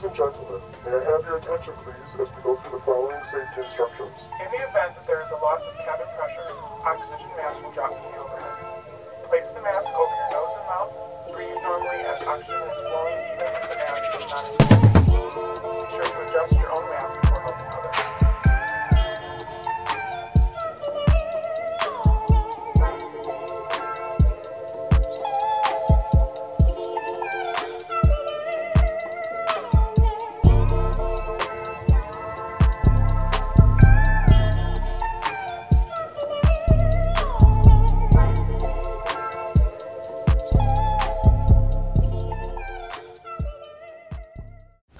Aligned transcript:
Ladies 0.00 0.16
and 0.16 0.32
gentlemen, 0.32 0.62
may 0.88 0.96
I 0.96 1.04
have 1.12 1.28
your 1.28 1.36
attention 1.36 1.76
please 1.84 2.16
as 2.16 2.24
we 2.32 2.40
go 2.40 2.56
through 2.56 2.72
the 2.72 2.80
following 2.88 3.20
safety 3.20 3.60
instructions. 3.60 4.16
In 4.40 4.48
the 4.48 4.64
event 4.64 4.96
that 4.96 5.04
there 5.04 5.20
is 5.20 5.28
a 5.28 5.36
loss 5.44 5.60
of 5.68 5.76
cabin 5.84 6.08
pressure, 6.16 6.48
oxygen 6.88 7.28
mask 7.36 7.60
will 7.60 7.68
drop 7.76 7.92
from 7.92 8.08
the 8.08 8.16
overhead. 8.16 9.28
Place 9.28 9.52
the 9.52 9.60
mask 9.60 9.92
over 9.92 10.16
your 10.16 10.30
nose 10.32 10.56
and 10.56 10.64
mouth. 10.72 10.92
Breathe 11.36 11.60
normally 11.60 12.00
as 12.08 12.16
oxygen 12.24 12.64
is 12.64 12.80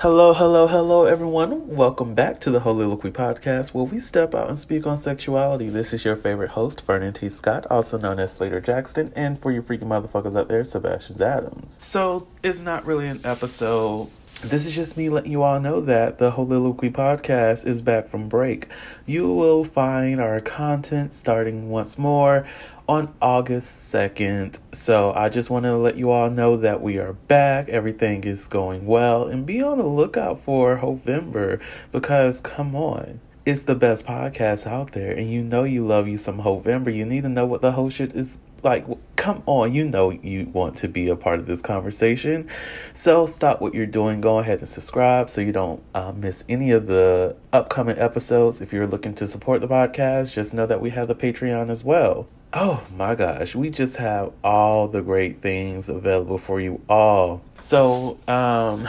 Hello, 0.00 0.32
hello, 0.32 0.66
hello, 0.66 1.04
everyone. 1.04 1.76
Welcome 1.76 2.14
back 2.14 2.40
to 2.40 2.50
the 2.50 2.60
Heauxliloquy 2.60 3.12
Podcast, 3.12 3.74
where 3.74 3.84
we 3.84 4.00
step 4.00 4.34
out 4.34 4.48
and 4.48 4.56
speak 4.56 4.86
on 4.86 4.96
sexuality. 4.96 5.68
This 5.68 5.92
is 5.92 6.06
your 6.06 6.16
favorite 6.16 6.52
host, 6.52 6.80
Vernon 6.86 7.12
T. 7.12 7.28
Scott, 7.28 7.66
also 7.70 7.98
known 7.98 8.18
as 8.18 8.32
Slater 8.32 8.62
Jackson, 8.62 9.12
and 9.14 9.38
for 9.38 9.52
you 9.52 9.60
freaking 9.60 9.88
motherfuckers 9.88 10.38
out 10.38 10.48
there, 10.48 10.64
Sebastian 10.64 11.20
Adams. 11.20 11.78
So, 11.82 12.26
it's 12.42 12.60
not 12.60 12.86
really 12.86 13.08
an 13.08 13.20
episode. 13.24 14.08
This 14.42 14.64
is 14.64 14.74
just 14.74 14.96
me 14.96 15.10
letting 15.10 15.32
you 15.32 15.42
all 15.42 15.60
know 15.60 15.82
that 15.82 16.16
the 16.16 16.32
Heauxliloquy 16.32 16.90
Podcast 16.92 17.66
is 17.66 17.82
back 17.82 18.08
from 18.08 18.26
break. 18.26 18.68
You 19.04 19.28
will 19.28 19.64
find 19.64 20.18
our 20.18 20.40
content 20.40 21.12
starting 21.12 21.68
once 21.68 21.98
more 21.98 22.46
on 22.88 23.12
August 23.20 23.92
2nd. 23.92 24.56
So 24.72 25.12
I 25.12 25.28
just 25.28 25.50
want 25.50 25.66
to 25.66 25.76
let 25.76 25.96
you 25.96 26.10
all 26.10 26.30
know 26.30 26.56
that 26.56 26.80
we 26.80 26.96
are 26.96 27.12
back. 27.12 27.68
Everything 27.68 28.24
is 28.24 28.46
going 28.46 28.86
well. 28.86 29.28
And 29.28 29.44
be 29.44 29.60
on 29.62 29.76
the 29.76 29.84
lookout 29.84 30.42
for 30.42 30.76
November 30.76 31.60
because, 31.92 32.40
come 32.40 32.74
on. 32.74 33.20
It's 33.44 33.62
the 33.62 33.74
best 33.74 34.06
podcast 34.06 34.66
out 34.66 34.92
there, 34.92 35.12
and 35.12 35.30
you 35.30 35.42
know 35.42 35.64
you 35.64 35.86
love 35.86 36.06
you 36.06 36.18
some 36.18 36.36
November. 36.38 36.90
You 36.90 37.06
need 37.06 37.22
to 37.22 37.28
know 37.28 37.46
what 37.46 37.62
the 37.62 37.72
whole 37.72 37.88
shit 37.88 38.14
is 38.14 38.38
like. 38.62 38.86
Come 39.16 39.42
on, 39.44 39.74
you 39.74 39.84
know 39.84 40.08
you 40.08 40.46
want 40.46 40.78
to 40.78 40.88
be 40.88 41.10
a 41.10 41.14
part 41.14 41.40
of 41.40 41.46
this 41.46 41.60
conversation. 41.60 42.48
So 42.94 43.26
stop 43.26 43.60
what 43.60 43.74
you're 43.74 43.84
doing. 43.84 44.22
Go 44.22 44.38
ahead 44.38 44.60
and 44.60 44.68
subscribe 44.68 45.28
so 45.28 45.42
you 45.42 45.52
don't 45.52 45.82
uh, 45.94 46.12
miss 46.12 46.42
any 46.48 46.70
of 46.70 46.86
the 46.86 47.36
upcoming 47.52 47.98
episodes. 47.98 48.62
If 48.62 48.72
you're 48.72 48.86
looking 48.86 49.14
to 49.16 49.28
support 49.28 49.60
the 49.60 49.68
podcast, 49.68 50.32
just 50.32 50.54
know 50.54 50.64
that 50.64 50.80
we 50.80 50.88
have 50.90 51.06
the 51.06 51.14
Patreon 51.14 51.68
as 51.68 51.84
well. 51.84 52.28
Oh 52.52 52.82
my 52.96 53.14
gosh, 53.14 53.54
we 53.54 53.70
just 53.70 53.96
have 53.98 54.32
all 54.42 54.88
the 54.88 55.02
great 55.02 55.40
things 55.40 55.88
available 55.88 56.38
for 56.38 56.60
you 56.60 56.80
all. 56.88 57.42
So, 57.60 58.18
um, 58.26 58.88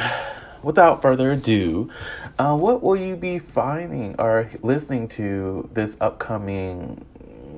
without 0.63 1.03
further 1.03 1.31
ado, 1.33 1.91
uh, 2.39 2.55
what 2.55 2.81
will 2.81 2.95
you 2.95 3.15
be 3.15 3.37
finding 3.37 4.15
or 4.17 4.49
listening 4.63 5.07
to 5.09 5.69
this 5.73 5.95
upcoming? 6.01 7.05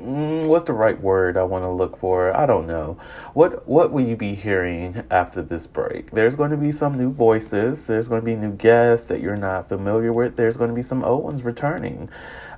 Mm, 0.04 0.48
what's 0.48 0.66
the 0.66 0.74
right 0.74 1.00
word 1.00 1.38
I 1.38 1.44
want 1.44 1.64
to 1.64 1.70
look 1.70 1.98
for? 1.98 2.36
I 2.36 2.46
don't 2.46 2.68
know. 2.68 2.98
What 3.34 3.66
What 3.68 3.92
will 3.94 4.06
you 4.06 4.18
be 4.18 4.36
hearing 4.36 5.04
after 5.10 5.42
this 5.42 5.66
break? 5.66 6.12
There's 6.12 6.36
going 6.36 6.52
to 6.52 6.58
be 6.58 6.74
some 6.74 6.98
new 6.98 7.12
voices. 7.14 7.88
There's 7.88 8.10
going 8.10 8.20
to 8.22 8.26
be 8.26 8.36
new 8.36 8.52
guests 8.52 9.08
that 9.08 9.22
you're 9.22 9.38
not 9.38 9.70
familiar 9.70 10.12
with. 10.12 10.36
There's 10.36 10.58
going 10.58 10.70
to 10.72 10.76
be 10.76 10.84
some 10.84 11.06
old 11.06 11.24
ones 11.24 11.44
returning. 11.44 12.10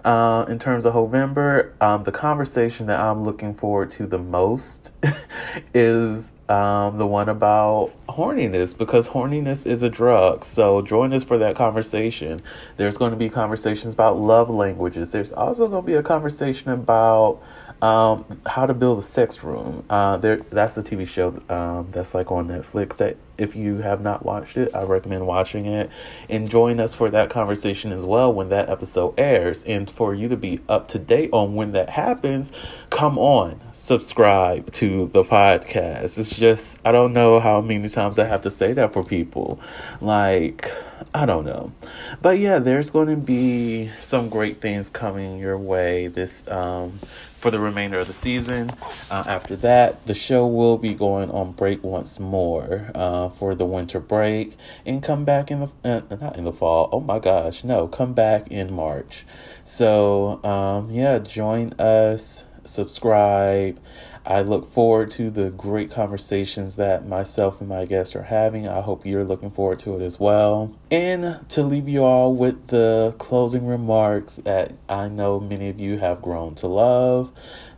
Uh, 0.06 0.46
in 0.48 0.60
terms 0.60 0.86
of 0.86 0.94
November, 0.94 1.74
um, 1.82 2.04
the 2.04 2.12
conversation 2.12 2.86
that 2.86 3.00
I'm 3.00 3.24
looking 3.24 3.56
forward 3.56 3.90
to 3.94 4.06
the 4.06 4.20
most 4.20 4.92
is 5.74 6.30
um, 6.48 7.00
the 7.00 7.08
one 7.08 7.28
about 7.28 7.92
horniness 8.08 8.78
because 8.78 9.10
horniness 9.10 9.66
is 9.66 9.82
a 9.82 9.90
drug. 9.90 10.46
So 10.46 10.84
join 10.84 11.12
us 11.12 11.24
for 11.24 11.40
that 11.40 11.56
conversation. 11.56 12.40
There's 12.78 12.98
going 12.98 13.14
to 13.14 13.18
be 13.18 13.30
conversations 13.30 13.96
about 13.96 14.20
love 14.20 14.48
languages. 14.48 15.12
There's 15.12 15.34
also 15.34 15.68
going 15.68 15.82
to 15.82 15.88
be 15.88 15.96
a 15.96 16.04
conversation 16.04 16.70
about 16.72 17.42
um, 17.82 18.42
how 18.46 18.66
to 18.66 18.74
build 18.74 19.00
a 19.00 19.02
sex 19.02 19.44
room. 19.44 19.86
Uh, 19.90 20.18
there, 20.18 20.38
that's 20.38 20.76
the 20.76 20.84
TV 20.84 21.08
show 21.08 21.42
um, 21.50 21.88
that's 21.92 22.14
like 22.14 22.32
on 22.32 22.48
Netflix. 22.48 22.98
That 22.98 23.18
if 23.38 23.56
you 23.56 23.78
have 23.78 24.02
not 24.02 24.26
watched 24.26 24.58
it, 24.58 24.74
I 24.74 24.84
recommend 24.84 25.28
watching 25.28 25.66
it 25.66 25.90
and 26.30 26.50
join 26.50 26.80
us 26.80 26.96
for 26.96 27.10
that 27.10 27.30
conversation 27.30 27.92
as 27.92 28.06
well 28.06 28.32
when 28.32 28.50
that 28.50 28.70
episode 28.70 29.14
airs. 29.18 29.64
And 29.64 29.90
for 29.90 30.14
you 30.14 30.28
to 30.30 30.38
be 30.38 30.62
up 30.70 30.88
to 30.90 31.00
date 31.00 31.30
on 31.34 31.56
when 31.56 31.74
that 31.74 31.90
happens, 31.90 32.52
come 32.90 33.18
on, 33.18 33.60
subscribe 33.86 34.74
to 34.74 35.06
the 35.14 35.24
podcast. 35.24 36.18
It's 36.18 36.30
just 36.30 36.80
I 36.84 36.92
don't 36.92 37.14
know 37.14 37.40
how 37.40 37.62
many 37.62 37.88
times 37.88 38.18
I 38.18 38.26
have 38.26 38.42
to 38.42 38.50
say 38.50 38.74
that 38.74 38.94
for 38.94 39.04
people. 39.04 39.60
Like 40.02 40.72
I 41.14 41.28
don't 41.28 41.46
know. 41.46 41.72
But 42.20 42.40
yeah, 42.40 42.58
there's 42.58 42.90
going 42.90 43.10
to 43.10 43.16
be 43.16 43.92
some 44.02 44.30
great 44.30 44.60
things 44.60 44.90
coming 44.90 45.38
your 45.38 45.58
way 45.58 46.08
this 46.08 46.48
um 46.48 47.00
for 47.38 47.52
the 47.52 47.60
remainder 47.60 48.00
of 48.00 48.08
the 48.08 48.14
season. 48.14 48.72
Uh, 49.12 49.24
after 49.28 49.56
that, 49.58 50.04
the 50.08 50.16
show 50.16 50.48
will 50.48 50.80
be 50.80 50.96
going 50.96 51.30
on 51.30 51.52
break 51.52 51.84
once 51.84 52.20
more 52.20 52.90
uh, 52.96 53.30
for 53.30 53.54
the 53.54 53.68
winter 53.68 54.00
break 54.00 54.58
and 54.84 55.04
come 55.04 55.26
back 55.26 55.52
in 55.52 55.60
the 55.60 55.70
uh, 55.84 56.02
not 56.20 56.38
in 56.38 56.44
the 56.44 56.52
fall. 56.52 56.90
Oh 56.92 57.02
my 57.02 57.20
gosh, 57.20 57.64
no, 57.64 57.88
come 57.88 58.14
back 58.16 58.48
in 58.48 58.74
March. 58.74 59.28
So 59.64 60.44
um, 60.44 60.90
yeah, 60.90 61.20
join 61.20 61.74
us, 61.74 62.46
subscribe. 62.68 63.80
I 64.28 64.42
look 64.42 64.72
forward 64.72 65.12
to 65.12 65.30
the 65.30 65.52
great 65.52 65.92
conversations 65.92 66.78
that 66.78 67.08
myself 67.08 67.60
and 67.60 67.70
my 67.70 67.86
guests 67.86 68.16
are 68.16 68.24
having. 68.24 68.68
I 68.68 68.82
hope 68.82 69.06
you're 69.06 69.24
looking 69.24 69.52
forward 69.52 69.78
to 69.80 69.96
it 69.98 70.02
as 70.02 70.20
well. 70.20 70.74
And 70.90 71.48
to 71.50 71.62
leave 71.62 71.88
you 71.88 72.04
all 72.04 72.34
with 72.34 72.68
the 72.68 73.14
closing 73.20 73.68
remarks 73.68 74.38
that 74.38 74.74
I 74.90 75.10
know 75.10 75.40
many 75.40 75.70
of 75.70 75.80
you 75.80 76.00
have 76.00 76.24
grown 76.24 76.56
to 76.56 76.68
love. 76.68 77.32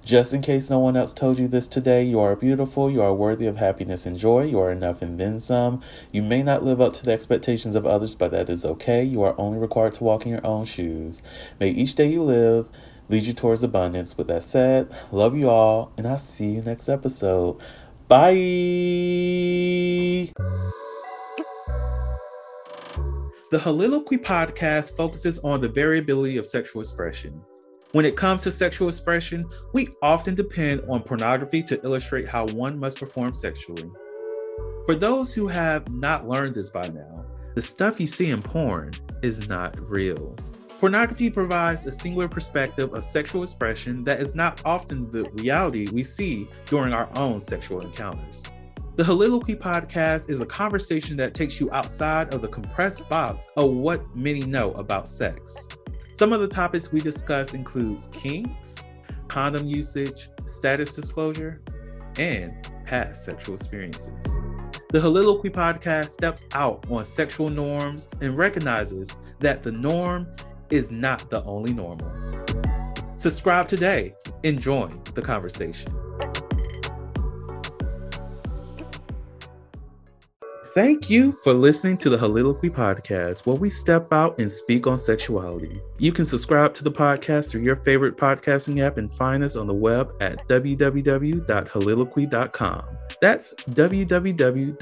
Just 0.06 0.34
in 0.34 0.42
case 0.42 0.70
no 0.70 0.80
one 0.80 0.96
else 0.96 1.12
told 1.12 1.38
you 1.38 1.50
this 1.50 1.68
today, 1.68 2.02
you 2.02 2.22
are 2.22 2.34
beautiful, 2.34 2.90
you 2.90 3.02
are 3.02 3.14
worthy 3.14 3.46
of 3.46 3.58
happiness 3.58 4.06
and 4.06 4.18
joy, 4.18 4.44
you 4.44 4.58
are 4.58 4.72
enough 4.72 5.02
and 5.02 5.20
then 5.20 5.42
some. 5.42 5.82
You 6.14 6.22
may 6.22 6.44
not 6.44 6.64
live 6.64 6.80
up 6.80 6.94
to 6.94 7.04
the 7.04 7.12
expectations 7.12 7.76
of 7.76 7.86
others, 7.86 8.16
but 8.16 8.32
that 8.32 8.50
is 8.50 8.64
okay. 8.64 9.04
You 9.04 9.22
are 9.24 9.36
only 9.38 9.60
required 9.60 9.96
to 9.96 10.06
walk 10.06 10.26
in 10.26 10.32
your 10.32 10.48
own 10.48 10.64
shoes. 10.64 11.22
May 11.60 11.72
each 11.72 11.96
day 11.96 12.10
you 12.10 12.24
live 12.24 12.70
lead 13.10 13.24
you 13.24 13.34
towards 13.34 13.64
abundance. 13.64 14.18
With 14.18 14.28
that 14.28 14.44
said, 14.44 14.94
love 15.12 15.38
you 15.38 15.50
all, 15.50 15.92
and 15.98 16.08
I'll 16.08 16.18
see 16.18 16.52
you 16.52 16.62
next 16.62 16.90
episode. 16.90 17.60
Bye. 18.08 18.34
The 23.50 23.58
Heauxliloquy 23.60 24.24
podcast 24.24 24.98
focuses 24.98 25.40
on 25.40 25.62
the 25.62 25.70
variability 25.70 26.38
of 26.38 26.46
sexual 26.46 26.82
expression. 26.82 27.42
When 27.94 28.04
it 28.04 28.18
comes 28.18 28.44
to 28.44 28.52
sexual 28.52 28.90
expression, 28.90 29.46
we 29.74 29.88
often 30.02 30.36
depend 30.36 30.82
on 30.90 31.02
pornography 31.02 31.64
to 31.64 31.82
illustrate 31.84 32.28
how 32.28 32.46
one 32.48 32.78
must 32.78 33.00
perform 33.00 33.34
sexually. 33.34 33.90
For 34.86 34.96
those 34.96 35.34
who 35.34 35.48
have 35.48 35.90
not 35.92 36.28
learned 36.28 36.56
this 36.56 36.70
by 36.70 36.90
now, 36.90 37.26
the 37.56 37.62
stuff 37.62 38.00
you 38.00 38.08
see 38.08 38.30
in 38.30 38.42
porn 38.42 38.94
is 39.22 39.48
not 39.48 39.80
real. 39.80 40.36
Pornography 40.80 41.32
provides 41.32 41.88
a 41.88 41.92
singular 41.92 42.28
perspective 42.28 42.94
of 42.94 43.04
sexual 43.04 43.42
expression 43.42 44.04
that 44.04 44.22
is 44.22 44.36
not 44.36 44.62
often 44.64 45.10
the 45.10 45.24
reality 45.32 45.88
we 45.88 46.04
see 46.04 46.48
during 46.68 46.94
our 46.94 47.10
own 47.18 47.40
sexual 47.40 47.82
encounters. 47.82 48.44
The 48.96 49.02
Heauxliloquy 49.02 49.60
podcast 49.60 50.30
is 50.30 50.42
a 50.42 50.46
conversation 50.46 51.18
that 51.18 51.34
takes 51.34 51.60
you 51.60 51.72
outside 51.72 52.32
of 52.32 52.44
the 52.44 52.48
compressed 52.48 53.10
box 53.10 53.50
of 53.58 53.72
what 53.72 54.16
many 54.16 54.42
know 54.42 54.72
about 54.74 55.10
sex. 55.10 55.68
Some 56.12 56.32
of 56.32 56.42
the 56.42 56.48
topics 56.48 56.92
we 56.92 57.02
discuss 57.02 57.56
includes 57.56 58.08
kinks, 58.14 58.86
condom 59.28 59.66
usage, 59.66 60.30
status 60.46 60.96
disclosure, 60.96 61.60
and 62.18 62.54
past 62.86 63.26
sexual 63.26 63.56
experiences. 63.56 64.24
The 64.90 65.00
Heauxliloquy 65.00 65.50
podcast 65.50 66.10
steps 66.10 66.46
out 66.52 66.86
on 66.92 67.04
sexual 67.04 67.50
norms 67.50 68.10
and 68.22 68.38
recognizes 68.38 69.12
that 69.40 69.64
the 69.64 69.72
norm 69.72 70.28
is 70.70 70.92
not 70.92 71.30
the 71.30 71.44
only 71.44 71.74
normal. 71.74 72.12
Subscribe 73.16 73.68
today 73.68 74.14
and 74.44 74.62
join 74.62 75.02
the 75.16 75.22
conversation. 75.22 75.92
Thank 80.78 81.10
you 81.10 81.34
for 81.44 81.54
listening 81.56 81.98
to 81.98 82.12
the 82.12 82.18
Heauxliloquy 82.18 82.70
podcast, 82.70 83.48
where 83.48 83.56
we 83.56 83.68
step 83.68 84.14
out 84.14 84.40
and 84.40 84.52
speak 84.52 84.86
on 84.86 85.00
sexuality. 85.00 85.82
You 85.98 86.12
can 86.12 86.24
subscribe 86.24 86.76
to 86.76 86.84
the 86.84 86.92
podcast 86.92 87.50
through 87.50 87.64
your 87.64 87.78
favorite 87.78 88.16
podcasting 88.16 88.86
app 88.86 89.00
and 89.00 89.12
find 89.12 89.44
us 89.44 89.56
on 89.56 89.66
the 89.66 89.74
web 89.74 90.14
at 90.22 90.48
www.heauxliloquy.com. 90.48 92.84
That's 93.22 93.56
www.heaux 93.72 94.78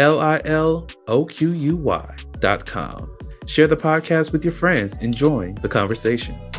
L 0.00 0.18
I 0.18 0.40
L 0.46 0.88
O 1.08 1.26
Q 1.26 1.52
U 1.52 1.76
Y 1.76 2.16
dot 2.38 2.64
com. 2.64 3.14
Share 3.46 3.66
the 3.66 3.76
podcast 3.76 4.32
with 4.32 4.42
your 4.42 4.52
friends 4.52 4.96
and 5.02 5.14
join 5.14 5.56
the 5.56 5.68
conversation. 5.68 6.49